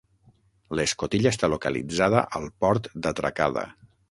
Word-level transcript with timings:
L'escotilla 0.79 1.33
està 1.35 1.49
localitzada 1.55 2.25
al 2.41 2.49
port 2.65 2.91
d'atracada. 3.05 3.69